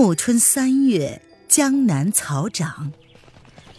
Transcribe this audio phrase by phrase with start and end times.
[0.00, 2.92] 暮春三月，江南草长，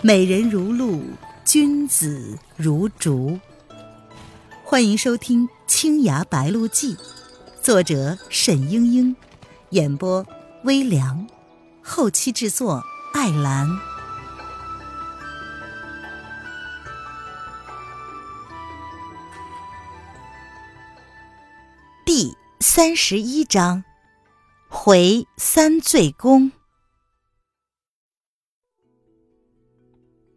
[0.02, 1.02] 美人如露，
[1.46, 3.40] 君子如竹。
[4.66, 6.94] 欢迎收听《青崖白鹿记》，
[7.62, 9.16] 作者沈英英，
[9.70, 10.28] 演播
[10.66, 11.26] 微凉，
[11.82, 12.84] 后期制作
[13.14, 13.66] 艾兰。
[22.04, 23.86] 第三十一章。
[24.90, 26.52] 回三醉宫，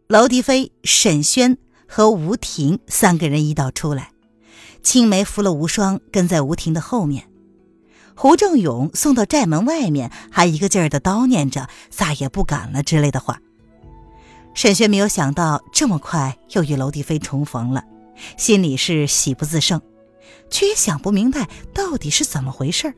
[0.07, 1.57] 娄迪飞、沈轩
[1.87, 4.11] 和吴婷三个人一道出来，
[4.83, 7.27] 青梅扶了无双，跟在吴婷的后面。
[8.15, 13.41] 胡正勇送到寨门外面，还一个劲儿的叨念着“再也不敢了”之类的话。
[14.53, 17.83] 沈轩没有想到这么快又与娄迪飞重逢了，
[18.37, 19.81] 心里是喜不自胜，
[20.51, 22.93] 却也想不明白到底是怎么回事儿。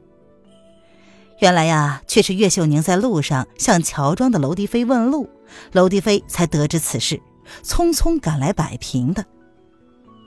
[1.40, 5.30] 原来呀，却是岳秀宁在路上向乔庄的娄迪飞问路，
[5.74, 7.22] 娄迪飞才得知此事，
[7.62, 9.26] 匆匆赶来摆平的。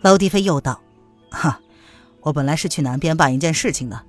[0.02, 0.80] 娄迪飞又道
[1.32, 1.60] ：“哈，
[2.20, 4.02] 我本来是去南边办一件事情的，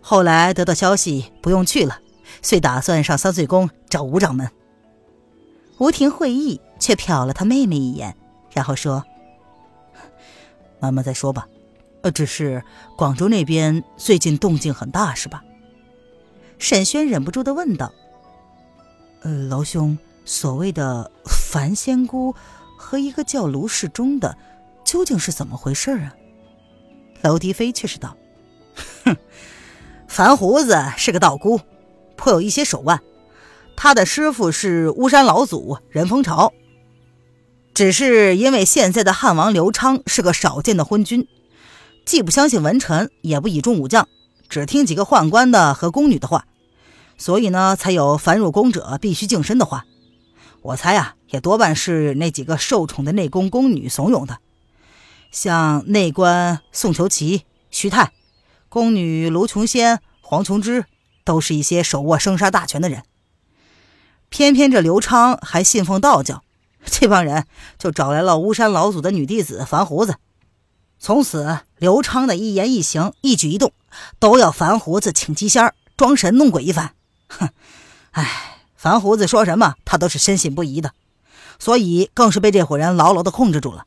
[0.00, 1.98] 后来得到消息不用去了，
[2.40, 4.48] 遂打算上三岁宫找吴掌门。”
[5.78, 8.16] 吴婷会意，却瞟了他妹妹一眼，
[8.52, 9.04] 然后说
[10.78, 11.48] ：“慢慢再说吧。
[12.02, 12.62] 呃，只是
[12.96, 15.42] 广州那边最近动静很大，是吧？”
[16.64, 17.92] 沈轩忍不住的问道
[19.20, 22.34] ：“呃，老兄，所谓的樊仙姑
[22.78, 24.34] 和一个叫卢世忠的，
[24.82, 26.14] 究竟是怎么回事啊？”
[27.20, 28.16] 娄迪飞却是道
[29.04, 29.14] ：“哼，
[30.08, 31.60] 樊胡子是个道姑，
[32.16, 32.98] 颇有一些手腕。
[33.76, 36.54] 他的师傅是巫山老祖任风潮，
[37.74, 41.28] 只是因为现在的汉王刘昌是个少见的昏君，
[42.06, 44.08] 既不相信文臣，也不倚重武将。”
[44.48, 46.46] 只听几个宦官的和宫女的话，
[47.16, 49.84] 所以呢，才有凡入宫者必须净身的话。
[50.62, 54.38] 我猜啊，也多半是那几个受宠的内宫宫女怂恿的。
[55.30, 58.12] 像内官宋求奇、徐泰，
[58.68, 60.84] 宫女卢琼仙、黄琼枝，
[61.24, 63.02] 都是一些手握生杀大权的人。
[64.28, 66.42] 偏偏这刘昌还信奉道教，
[66.84, 67.46] 这帮人
[67.78, 70.16] 就找来了巫山老祖的女弟子樊胡子。
[70.98, 73.72] 从此，刘昌的一言一行、一举一动，
[74.18, 76.94] 都要樊胡子请机仙装神弄鬼一番。
[77.38, 77.48] 哼，
[78.12, 80.92] 哎，樊胡子说什么，他都是深信不疑的，
[81.58, 83.86] 所以更是被这伙人牢牢的控制住了。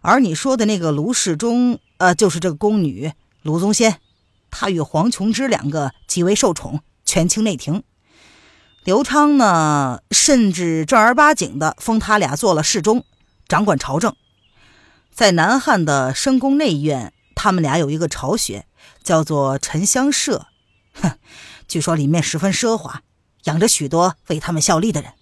[0.00, 4.00] 而你说的那个卢世忠，呃，就是这个宫女卢宗仙，
[4.50, 7.82] 她与黄琼之两个极为受宠，权倾内廷。
[8.84, 13.04] 刘昌呢，甚至正儿八经的封他俩做了侍中，
[13.48, 14.14] 掌管朝政。
[15.10, 18.66] 在南汉的深宫内院，他们俩有一个巢穴，
[19.02, 20.48] 叫做沉香舍。
[20.92, 21.12] 哼，
[21.68, 23.02] 据说里面十分奢华，
[23.44, 25.12] 养着许多为他们效力的人。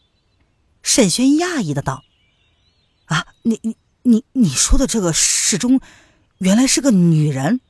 [0.82, 2.04] 沈轩讶异的道
[3.06, 5.80] ：“啊，你你你你说的这个侍中，
[6.38, 7.60] 原来是个女人。”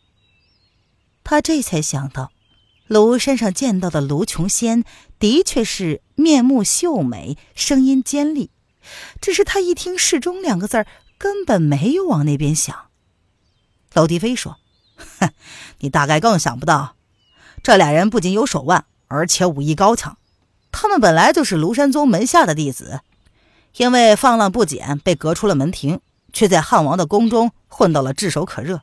[1.24, 2.32] 他这才想到，
[2.88, 4.84] 庐山上见到的卢琼仙
[5.18, 8.50] 的确是面目秀美，声音尖利，
[9.20, 10.86] 只是他一听“侍中”两个字儿。
[11.18, 12.90] 根本没有往那边想。
[13.92, 14.58] 娄迪飞说
[15.20, 15.30] ：“哼，
[15.78, 16.96] 你大概更想不到，
[17.62, 20.18] 这俩人不仅有手腕，而且武艺高强。
[20.70, 23.00] 他们本来就是庐山宗门下的弟子，
[23.76, 26.00] 因为放浪不检被革出了门庭，
[26.32, 28.80] 却在汉王的宫中混到了炙手可热，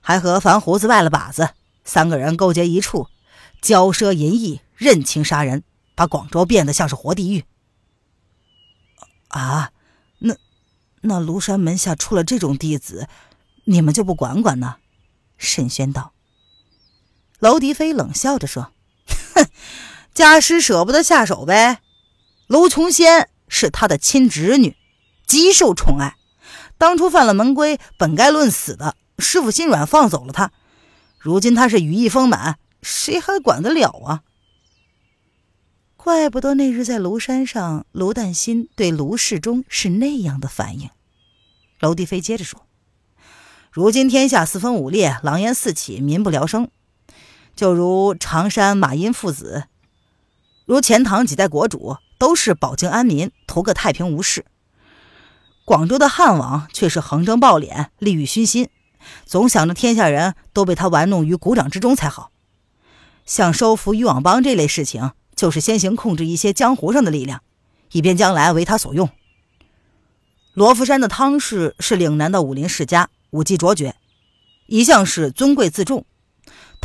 [0.00, 1.50] 还和樊胡子拜了把子。
[1.84, 3.08] 三个人勾结一处，
[3.60, 5.62] 骄奢淫逸，任情杀人，
[5.94, 7.44] 把广州变得像是活地狱。
[9.28, 9.70] 啊，
[10.18, 10.34] 那……”
[11.06, 13.06] 那庐山门下出了这种弟子，
[13.64, 14.76] 你们就不管管呢？
[15.36, 16.13] 沈轩道。
[17.40, 18.72] 娄迪飞冷笑着说
[19.34, 19.46] ：“哼，
[20.14, 21.80] 家师舍不得下手呗。
[22.46, 24.76] 卢琼仙是他的亲侄女，
[25.26, 26.16] 极受宠爱。
[26.78, 30.52] 当初犯了门规，本该论死的，师傅心软放走了他。
[31.18, 34.22] 如今他是羽翼丰满，谁还管得了啊？”
[35.96, 40.90] 怪不得那日在庐山上，卢旦心对卢世忠是那样的反应。
[41.80, 42.66] 娄迪飞接着说
[43.72, 46.68] ：“如今天下四分五裂，狼烟四起，民不聊生。
[47.54, 49.64] 就如常山马殷父子，
[50.64, 54.44] 如钱塘几代国主，都是保境安民，图个太平无事。
[55.64, 58.68] 广州的汉王却是横征暴敛，利欲熏心，
[59.24, 62.30] 总想着天下人都被他玩弄于股掌之中才好。
[63.24, 67.42] 像收服渔网帮这类事情。”就是先行控制一些江湖上的力量，
[67.90, 69.10] 以便将来为他所用。
[70.52, 73.96] 罗浮山的汤氏是岭南的武林世家，武技卓绝，
[74.68, 76.06] 一向是尊贵自重。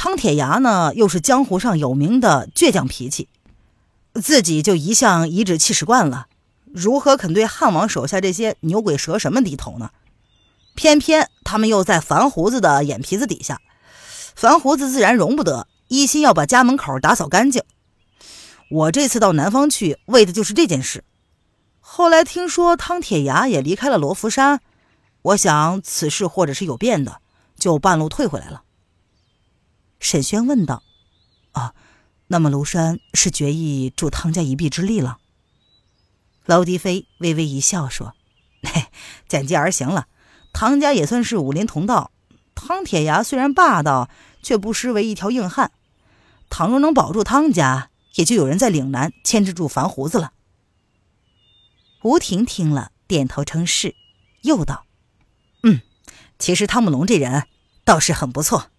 [0.01, 3.27] 汤铁牙呢，又是江湖上有名的倔强脾气，
[4.13, 6.27] 自己就一向颐指气使惯了，
[6.73, 9.89] 如何肯对汉王手下这些牛鬼蛇神们低头呢？
[10.73, 13.59] 偏偏他们又在樊胡子的眼皮子底下，
[14.35, 17.61] 樊胡子自然容不得，一心要把家门口打扫干净。
[18.71, 21.03] 我这次到南方去，为的就是这件事。
[21.81, 24.61] 后来听说汤铁牙也离开了罗浮山，
[25.23, 27.17] 我想此事或者是有变的，
[27.59, 28.61] 就半路退回来了。
[29.99, 30.83] 沈轩问道
[31.53, 31.73] ：“啊，
[32.27, 35.19] 那么庐山是决意助汤家一臂之力了？”
[36.45, 38.15] 娄迪飞微微一笑说
[38.63, 38.85] ：“嘿，
[39.27, 40.07] 简介而行了。
[40.51, 42.11] 汤家也算是武林同道，
[42.55, 44.09] 汤铁牙虽然霸道，
[44.41, 45.71] 却不失为一条硬汉。
[46.49, 50.31] 倘若能保住汤家，也就有人在岭南牵制住樊胡子了。”
[52.01, 53.93] 吴婷听了，点头称是，
[54.41, 54.85] 又道
[55.61, 55.81] ：“嗯，
[56.39, 57.45] 其实汤姆龙这人
[57.83, 58.71] 倒是很不错。”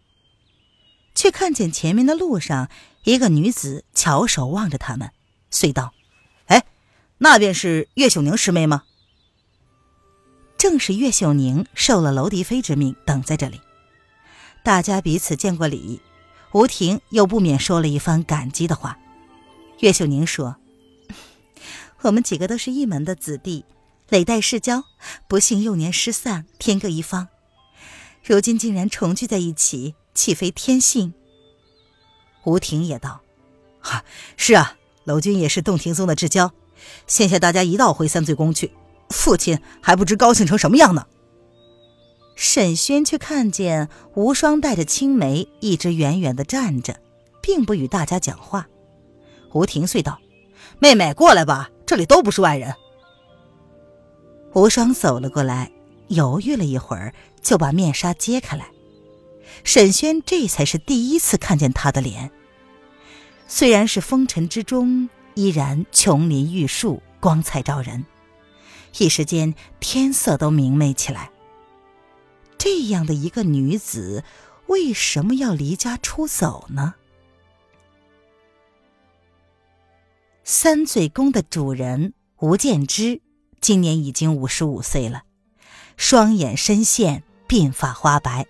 [1.20, 2.70] 却看见前面的路上，
[3.04, 5.10] 一个女子翘首望着他们，
[5.50, 5.92] 遂道
[6.48, 6.64] ：“哎，
[7.18, 8.84] 那便是岳秀宁师妹吗？”
[10.56, 13.60] 正是岳秀宁受了娄迪飞之命，等在这里。
[14.62, 16.00] 大家彼此见过礼，
[16.52, 18.98] 吴婷又不免说了一番感激的话。
[19.80, 20.56] 岳秀宁说。
[22.00, 23.66] 我们几个都是一门的子弟，
[24.08, 24.84] 累代世交，
[25.28, 27.28] 不幸幼年失散，天各一方。
[28.24, 31.14] 如今竟然重聚在一起，岂非天性？
[32.44, 33.22] 吴婷也道
[33.80, 34.04] ：“哈，
[34.36, 36.52] 是啊，楼君也是洞庭宗的至交，
[37.06, 38.70] 现下大家一道回三醉宫去，
[39.08, 41.06] 父亲还不知高兴成什么样呢。”
[42.36, 47.00] 沈轩却看见无双带着青梅一直远远的站着，
[47.40, 48.68] 并不与大家讲话。
[49.54, 50.20] 吴婷遂道
[50.80, 52.74] ：“妹妹过来吧。”这里都不是外人。
[54.52, 55.72] 无双走了过来，
[56.08, 58.70] 犹豫了一会儿，就把面纱揭开来。
[59.64, 62.30] 沈轩这才是第一次看见他的脸。
[63.46, 68.04] 虽然是风尘之中，依然琼林玉树，光彩照人。
[68.98, 71.30] 一时间，天色都明媚起来。
[72.58, 74.24] 这样的一个女子，
[74.66, 76.94] 为什么要离家出走呢？
[80.44, 83.20] 三醉宫的主人吴建之
[83.60, 85.22] 今年已经五十五岁了，
[85.96, 88.46] 双眼深陷，鬓发花白。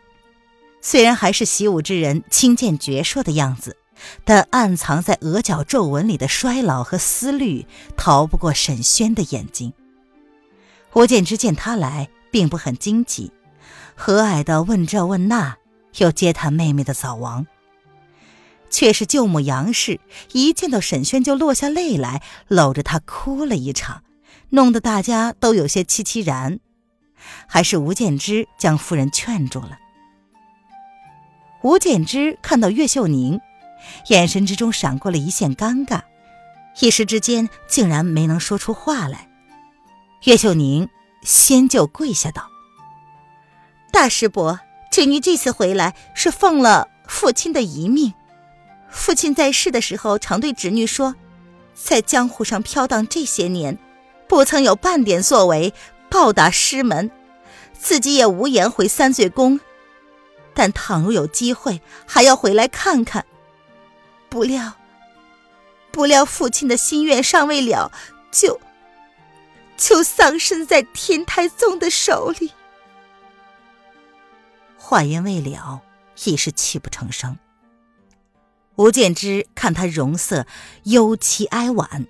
[0.81, 3.77] 虽然还是习武之人，清健矍铄的样子，
[4.25, 7.67] 但暗藏在额角皱纹里的衰老和思虑，
[7.97, 9.73] 逃不过沈轩的眼睛。
[10.95, 13.31] 吴建之见他来，并不很惊奇，
[13.95, 15.57] 和蔼的问这问那，
[15.99, 17.47] 又嗟叹妹妹的早亡。
[18.71, 20.01] 却是舅母杨氏
[20.33, 24.03] 一见到沈轩就落下泪来，搂着他哭了一场，
[24.51, 26.59] 弄得大家都有些凄凄然。
[27.47, 29.79] 还是吴建之将夫人劝住了。
[31.63, 33.41] 吴建之看到岳秀宁，
[34.09, 36.03] 眼神之中闪过了一线尴尬，
[36.81, 39.29] 一时之间竟然没能说出话来。
[40.25, 40.89] 岳秀宁
[41.23, 42.49] 先就跪下道
[43.93, 44.59] ：“大师伯，
[44.91, 48.15] 侄女这次回来是奉了父亲的遗命。”
[48.89, 51.15] 父亲在世的时候，常对侄女说，
[51.75, 53.79] 在江湖上飘荡这些年，
[54.29, 55.73] 不曾有半点作为
[56.09, 57.11] 报答师门，
[57.73, 59.61] 自己也无颜回三醉宫。
[60.55, 63.25] 但倘若有机会，还要回来看看。
[64.29, 64.75] 不料，
[65.91, 67.91] 不料父亲的心愿尚未了，
[68.31, 68.61] 就
[69.77, 72.53] 就丧身在天台宗的手里。
[74.77, 75.83] 话音未了，
[76.25, 77.39] 已是泣不成声。
[78.77, 80.47] 吴建之看他容色
[80.85, 82.07] 忧戚哀婉，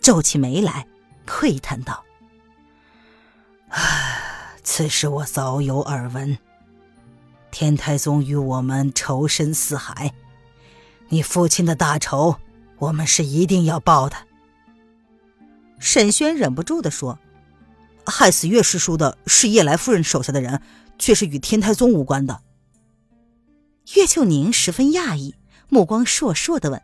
[0.00, 0.86] 皱起眉来，
[1.26, 2.04] 喟叹道
[3.70, 6.38] ：“唉，此事我早有耳闻。
[7.58, 10.12] 天台宗与我们仇深似海，
[11.08, 12.36] 你父亲的大仇，
[12.76, 14.16] 我们是一定要报的。”
[15.80, 17.18] 沈轩忍不住的说
[18.04, 20.60] ：“害死岳师叔的是叶来夫人手下的人，
[20.98, 22.42] 却是与天台宗无关的。”
[23.96, 25.34] 岳秀宁十分讶异。
[25.70, 26.82] 目光烁烁的问：“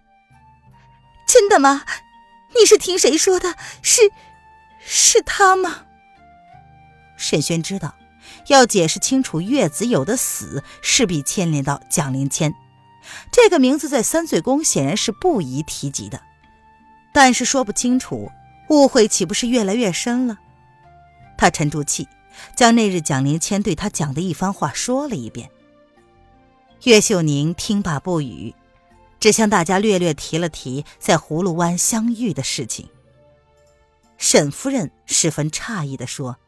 [1.29, 1.85] 真的吗？
[2.59, 3.57] 你是听谁说的？
[3.83, 4.01] 是，
[4.81, 5.85] 是他吗？”
[7.19, 7.95] 沈轩知道，
[8.49, 12.55] 要解释清楚岳子友的死，势必牵连到蒋灵谦。
[13.31, 16.21] 这个名字在三醉宫显然是不宜提及的，
[17.13, 18.31] 但是说不清楚，
[18.69, 20.39] 误会岂不是越来越深了？
[21.37, 22.09] 他沉住气，
[22.57, 25.51] 将那日蒋灵谦对他讲的一番话说了一遍。
[26.85, 28.55] 岳秀宁听罢不语。
[29.21, 32.89] 只向大家略略提了提在葫芦湾相遇的事情。
[34.19, 36.39] 沈夫人十分诧异的说：“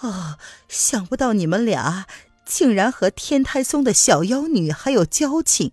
[0.00, 0.38] 哦，
[0.68, 2.06] 想不到你们俩
[2.44, 5.72] 竟然和天台宗的小妖女还有交情，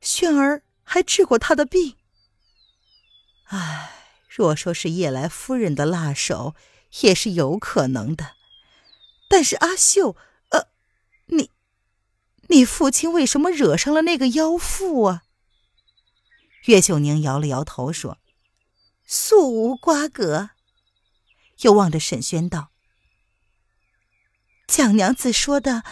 [0.00, 1.96] 轩儿还治过她的病。”
[3.50, 3.90] 唉，
[4.28, 6.54] 若说是夜来夫人的辣手，
[7.00, 8.32] 也是有可能的。
[9.28, 10.16] 但是阿秀，
[10.50, 10.68] 呃，
[11.26, 11.50] 你，
[12.48, 15.22] 你父亲为什么惹上了那个妖妇啊？
[16.64, 18.18] 岳秀宁摇了摇头说
[19.06, 20.50] ：“素无瓜葛。”
[21.62, 22.70] 又望着沈轩道
[24.68, 25.82] ：“蒋娘子说的，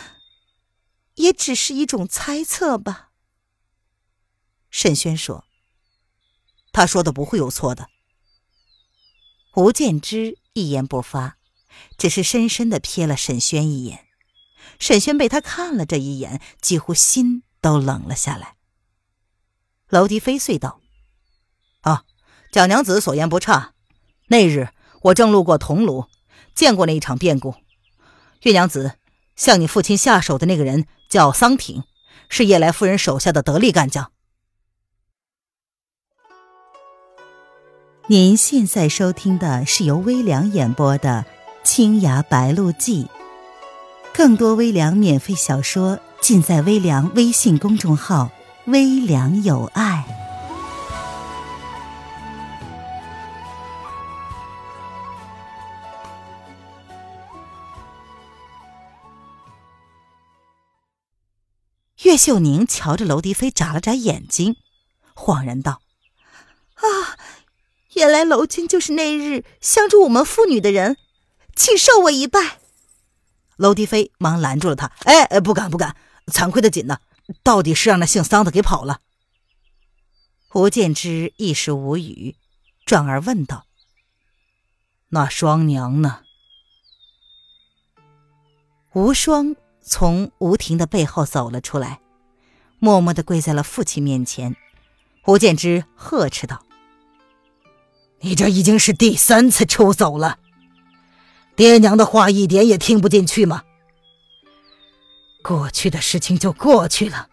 [1.14, 3.10] 也只是一种猜测吧。”
[4.70, 5.44] 沈轩说
[6.72, 7.88] ：“他说的不会有错的。”
[9.56, 11.38] 吴建之一言不发，
[11.96, 14.06] 只是深深的瞥了沈轩一眼。
[14.78, 18.56] 沈轩被他看了这一眼，几乎心都冷了下来。
[19.88, 20.82] 娄迪飞遂道
[21.80, 22.04] ：“啊，
[22.52, 23.72] 蒋娘子所言不差。
[24.26, 24.68] 那日
[25.00, 26.08] 我正路过桐庐，
[26.54, 27.54] 见过那一场变故。
[28.42, 28.92] 岳娘子
[29.34, 31.82] 向你父亲下手的那个人叫桑挺，
[32.28, 34.12] 是叶来夫人手下的得力干将。”
[38.08, 41.24] 您现在收听的是由微凉演播的
[41.68, 43.04] 《青崖白鹿记》，
[44.14, 48.30] 更多微凉免费小说尽在微凉微信公众号
[48.66, 50.04] “微凉有爱”。
[62.06, 64.54] 岳秀宁瞧着娄迪飞，眨了眨眼睛，
[65.16, 65.82] 恍然道
[66.78, 67.18] ：“啊！”
[67.94, 70.96] 原来娄君就是那日相助我们妇女的人，
[71.56, 72.60] 请受我一拜。
[73.56, 75.96] 娄迪飞忙拦住了他：“哎哎，不敢不敢，
[76.26, 77.00] 惭愧的紧呢。
[77.42, 79.00] 到底是让那姓桑的给跑了。”
[80.54, 82.36] 吴建之一时无语，
[82.84, 83.66] 转而问道
[85.10, 86.20] ：“那双娘呢？”
[88.94, 89.56] 无双
[89.88, 92.00] 从吴婷的背后走了出来，
[92.80, 94.56] 默默的跪在了父亲面前。
[95.26, 96.64] 吴建之呵斥道。
[98.20, 100.38] 你这已经是第三次出走了，
[101.54, 103.62] 爹娘的话一点也听不进去吗？
[105.42, 107.28] 过去的事情就过去了，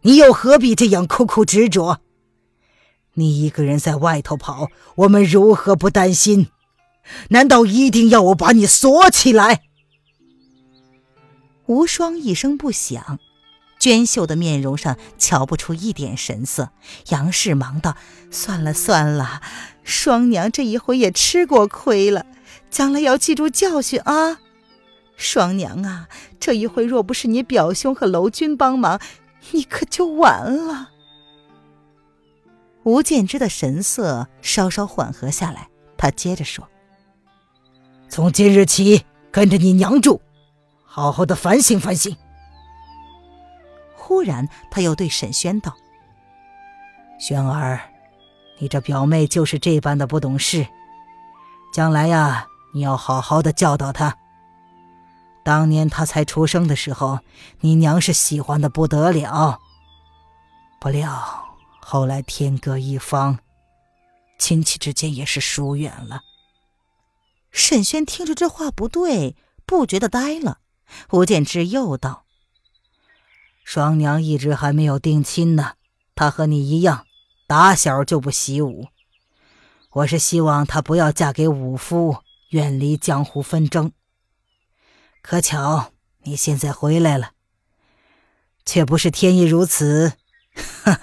[0.00, 2.00] 你又何必这样苦苦执着？
[3.14, 6.48] 你一个人在外头跑，我们如何不担心？
[7.28, 9.67] 难道一定要我把你锁起来？
[11.68, 13.20] 无双一声不响。
[13.78, 16.70] 娟秀的面容上瞧不出一点神色，
[17.10, 17.96] 杨氏忙道
[18.28, 19.40] ：“算了算了，
[19.84, 22.26] 双娘这一回也吃过亏了，
[22.70, 24.40] 将来要记住教训啊！
[25.16, 26.08] 双娘啊，
[26.40, 29.00] 这一回若不是你表兄和楼君帮忙，
[29.52, 30.90] 你可就完了。”
[32.82, 36.66] 吴建之的神色稍稍缓和下来，他接着说
[38.08, 40.20] ：“从今日起，跟着你娘住，
[40.88, 42.16] 好好的反省反省。”
[43.94, 45.76] 忽然，他又对沈轩道
[47.20, 47.80] ：“轩儿，
[48.58, 50.66] 你这表妹就是这般的不懂事，
[51.72, 54.16] 将来呀，你要好好的教导她。
[55.44, 57.20] 当年她才出生的时候，
[57.60, 59.58] 你娘是喜欢的不得了，
[60.80, 63.38] 不料后来天各一方，
[64.38, 66.22] 亲戚之间也是疏远了。”
[67.52, 70.58] 沈轩听着这话不对，不觉得呆了。
[71.10, 72.24] 吴建之又道。
[73.64, 75.74] 双娘一直还没有定亲呢，
[76.14, 77.06] 她和你一样，
[77.46, 78.88] 打小就不习武。
[79.90, 83.92] 我是希望她不要嫁给武夫，远离江湖纷争。
[85.20, 85.92] 可巧
[86.22, 87.32] 你现在回来了，
[88.64, 90.14] 却不是天意如此。
[90.84, 90.96] 哼，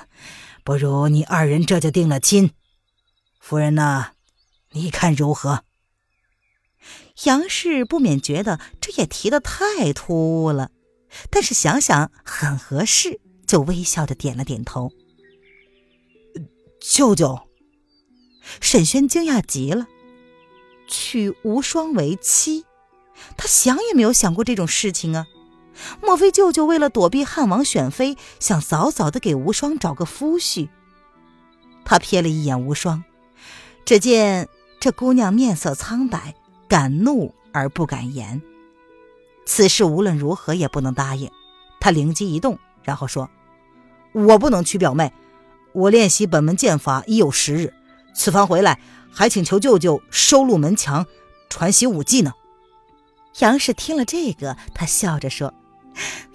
[0.64, 2.52] 不如你二人这就定了亲。
[3.40, 4.14] 夫人呐，
[4.72, 5.64] 你看如何？
[7.24, 10.72] 杨氏不免觉得这也提的太突兀了。
[11.30, 14.92] 但是想想很合适，就微笑着点了点头。
[16.82, 17.40] 舅舅，
[18.60, 19.88] 沈轩惊讶极了，
[20.88, 22.66] 娶无双为妻，
[23.38, 25.26] 他想也没有想过这种事情啊！
[26.02, 30.70] 莫非舅舅为了躲避汉王选妃，想早早的给无双找个夫婿？
[31.86, 33.04] 他瞥了一眼无双，
[33.86, 34.50] 只见
[34.80, 36.36] 这姑娘面色苍白，
[36.68, 38.42] 敢怒而不敢言。
[39.46, 41.32] 此事无论如何也不能答应。
[41.80, 43.30] 他灵机一动，然后说
[44.14, 45.14] ：“我不能娶表妹，
[45.74, 47.74] 我练习本门剑法已有十日，
[48.16, 48.80] 此番回来
[49.12, 51.06] 还请求舅舅收录门墙，
[51.50, 52.34] 传习武技呢。”
[53.40, 55.54] 杨氏听了这个，他笑着说：“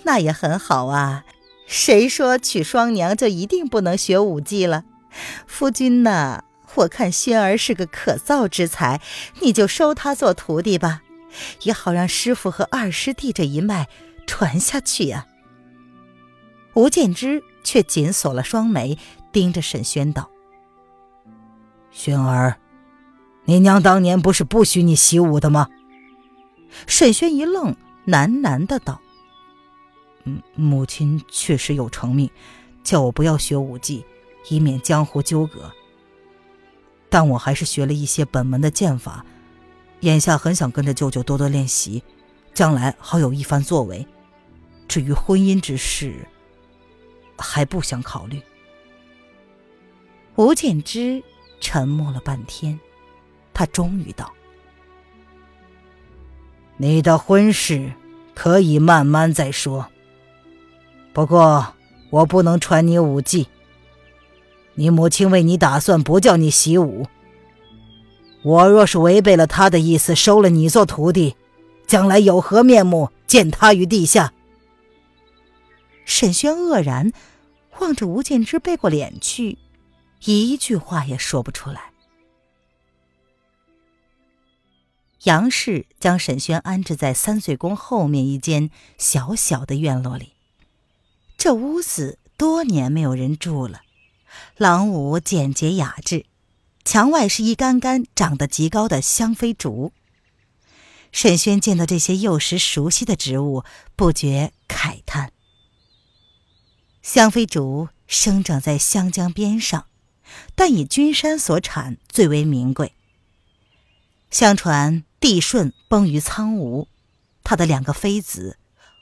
[0.05, 1.25] 那也很好啊，
[1.67, 4.85] 谁说娶双娘就一定不能学武技了？
[5.47, 9.01] 夫君呐，我看轩儿是个可造之才，
[9.41, 11.03] 你就收他做徒弟吧。”
[11.63, 13.89] 也好让师傅和二师弟这一脉
[14.27, 15.29] 传下去呀。
[16.75, 18.99] 吴建之却紧锁了双眉，
[19.31, 20.29] 盯着沈轩道
[21.93, 22.59] ：“轩儿，
[23.45, 25.69] 你娘当年不是不许你习武的吗？
[26.89, 27.77] 沈轩一愣，
[28.09, 29.01] 喃喃的道
[30.27, 32.29] ：“嗯，母亲确实有成命，
[32.83, 34.05] 叫我不要学武技，
[34.49, 35.73] 以免江湖纠葛。
[37.11, 39.27] 但我还是学了一些本门的剑法，
[40.01, 42.03] 眼下很想跟着舅舅多多练习，
[42.55, 44.07] 将来好有一番作为。
[44.89, 46.27] 至于婚姻之事，
[47.37, 48.41] 还不想考虑。”
[50.37, 51.23] 吴建之
[51.61, 52.79] 沉默了半天，
[53.53, 54.33] 他终于道
[56.79, 57.93] ：“你的婚事
[58.35, 59.87] 可以慢慢再说。
[61.13, 61.75] 不过
[62.11, 63.49] 我不能传你武技。
[64.81, 67.07] 你母亲为你打算不叫你习武。
[68.43, 71.37] 我若是违背了她的意思，收了你做徒弟，
[71.87, 74.33] 将来有何面目见他于地下？”
[76.07, 77.13] 沈轩愕然
[77.81, 79.59] 望着吴建之，背过脸去。
[80.25, 81.93] 一句话也说不出来。
[85.25, 90.33] 杨氏将沈轩安置在三岁宫后面一间小小的院落里。
[91.37, 93.83] 这屋子多年没有人住了，
[94.57, 96.27] 廊屋简洁雅致，
[96.85, 99.93] 墙外是一杆杆长得极高的香妃竹。
[101.13, 103.65] 沈轩见到这些幼时熟悉的植物，
[103.97, 105.33] 不觉慨叹：
[107.03, 109.87] 香妃竹生长在湘江边上。
[110.55, 112.93] 但以君山所产最为名贵。
[114.31, 116.87] 相传帝舜崩于苍梧，
[117.43, 118.57] 他的两个妃子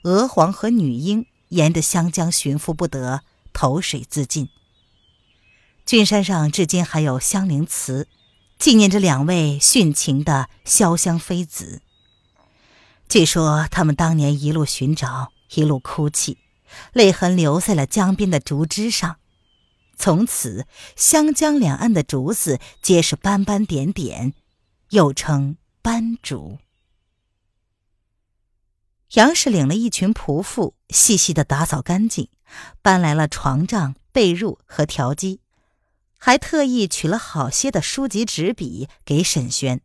[0.04, 4.48] 娥皇和女英沿着湘江寻夫不得，投水自尽。
[5.88, 8.08] 君山上至今还有香灵祠，
[8.58, 11.80] 纪念着两位殉情的潇湘妃子。
[13.08, 16.36] 据说他们当年一路寻找，一路哭泣，
[16.92, 19.16] 泪痕留在了江边的竹枝上。
[19.96, 24.34] 从此，湘江两岸的竹子皆是斑斑点点，
[24.90, 26.58] 又称斑竹。
[29.12, 32.28] 杨氏领了一群仆妇，细细的打扫干净，
[32.82, 35.40] 搬来了床帐、被褥和条机，
[36.18, 39.80] 还特意取了好些的书籍、纸笔给沈轩，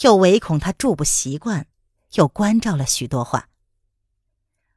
[0.00, 1.66] 又唯恐他住不习惯，
[2.14, 3.48] 又关照了许多话。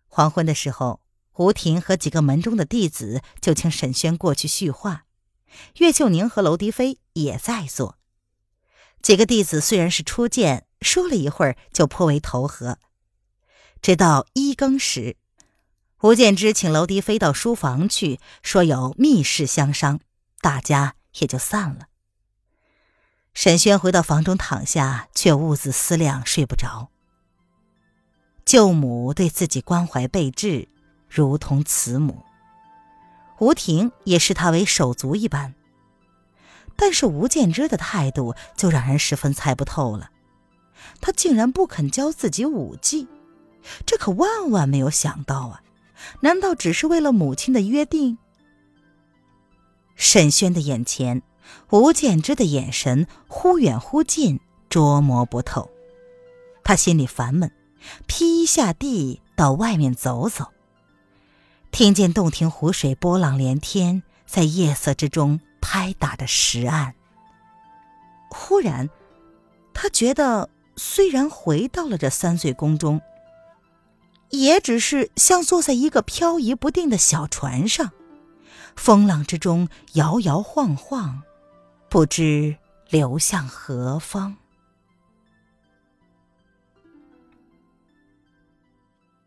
[0.08, 1.01] 黄昏的时候。
[1.36, 5.06] 吴婷和几个门中的弟子就请沈轩过去叙话，
[5.77, 7.97] 岳秀宁和娄迪飞也在座。
[9.01, 12.77] 几个弟子虽然是初见，说了一会儿就颇为投合。
[13.82, 15.15] 直到一更时，
[16.01, 20.01] 吴建之请娄迪飞到书房去，说有密事相商，
[20.41, 21.88] 大家也就散了。
[23.34, 26.89] 沈轩回到房中躺下，却兀自思量，睡不着。
[28.43, 30.67] 舅母对自己关怀备至。
[31.13, 32.23] 如同慈母，
[33.39, 35.54] 吴婷也视他为手足一般。
[36.77, 40.10] 但是吴建之的态度就让人十分猜不透了，
[41.01, 43.10] 他竟然不肯教自己武技，
[43.86, 45.62] 这可万万没有想到啊！
[46.21, 48.17] 难道只是为了母亲的约定？
[50.02, 51.22] 沈轩的眼前，
[51.70, 55.70] 吴建之的眼神忽远忽近，捉摸不透。
[56.64, 57.52] 他心里烦闷，
[58.08, 60.48] 披衣下地到外面走走。
[61.70, 66.96] 听见洞庭湖水波浪连天，在夜色之中拍打着石岸。
[68.32, 68.90] 忽然，
[69.72, 73.00] 他觉得虽然回到了这三岁宫中，
[74.32, 77.92] 也只是像坐在一个漂移不定的小船上，
[78.84, 81.22] 风浪之中摇摇晃晃，
[81.88, 82.56] 不知
[82.89, 84.36] 流向何方。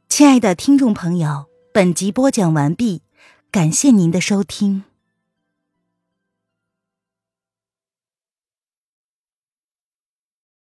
[0.09, 1.47] 亲爱的听众朋友。
[1.73, 3.03] 本集播讲完毕，
[3.53, 4.83] 感谢您的收听。